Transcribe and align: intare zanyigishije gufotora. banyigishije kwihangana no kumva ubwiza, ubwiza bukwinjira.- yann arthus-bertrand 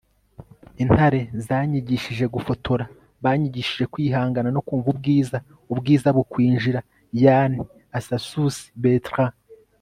intare 0.83 1.19
zanyigishije 1.45 2.25
gufotora. 2.35 2.83
banyigishije 3.23 3.85
kwihangana 3.93 4.49
no 4.55 4.61
kumva 4.67 4.87
ubwiza, 4.93 5.37
ubwiza 5.73 6.07
bukwinjira.- 6.17 6.79
yann 7.23 7.53
arthus-bertrand 7.97 9.33